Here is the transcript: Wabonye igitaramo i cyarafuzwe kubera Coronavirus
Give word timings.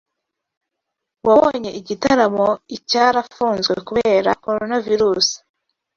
Wabonye 1.27 1.69
igitaramo 1.79 2.47
i 2.75 2.77
cyarafuzwe 2.89 3.73
kubera 3.87 4.29
Coronavirus 4.45 5.27